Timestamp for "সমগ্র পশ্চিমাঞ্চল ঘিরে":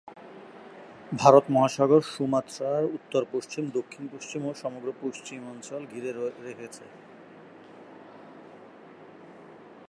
4.53-6.11